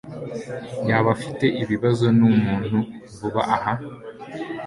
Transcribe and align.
yaba 0.89 1.07
afite 1.15 1.45
ibibazo 1.63 2.05
numuntu 2.19 2.77
vuba 3.17 3.41
aha? 3.55 3.73